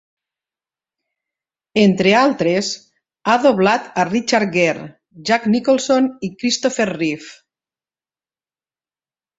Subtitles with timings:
[1.81, 2.71] Entre altres,
[3.33, 4.89] ha doblat a Richard Gere,
[5.33, 7.33] Jack Nicholson i Christopher Reeve.